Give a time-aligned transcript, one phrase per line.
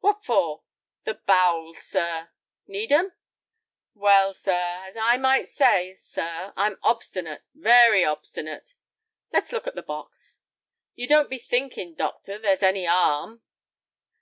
[0.00, 0.62] "What for?"
[1.04, 2.30] "The bowels, sir."
[2.66, 3.12] "Need 'em?"
[3.92, 4.54] "Well, sir,
[4.86, 8.72] as I might say, sir, I'm obstinate, very obstinate—"
[9.34, 10.40] "Let's look at the box."
[10.94, 13.42] "You don't be thinkin', doctor, there's any 'arm?"